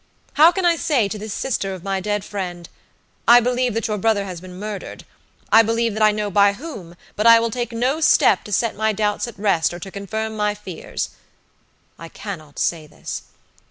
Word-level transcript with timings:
How 0.33 0.51
can 0.51 0.65
I 0.65 0.77
say 0.77 1.07
to 1.07 1.19
this 1.19 1.31
sister 1.31 1.75
of 1.75 1.83
my 1.83 1.99
dead 1.99 2.25
friend, 2.25 2.67
'I 3.27 3.41
believe 3.41 3.75
that 3.75 3.87
your 3.87 3.99
brother 3.99 4.25
has 4.25 4.41
been 4.41 4.57
murdered! 4.57 5.05
I 5.51 5.61
believe 5.61 5.93
that 5.93 6.01
I 6.01 6.09
know 6.11 6.31
by 6.31 6.53
whom, 6.53 6.95
but 7.15 7.27
I 7.27 7.39
will 7.39 7.51
take 7.51 7.71
no 7.71 7.99
step 8.01 8.43
to 8.45 8.51
set 8.51 8.75
my 8.75 8.93
doubts 8.93 9.27
at 9.27 9.37
rest, 9.37 9.75
or 9.75 9.79
to 9.79 9.91
confirm 9.91 10.35
my 10.35 10.55
fears'? 10.55 11.09
I 11.99 12.09
cannot 12.09 12.57
say 12.57 12.87
this. 12.87 13.25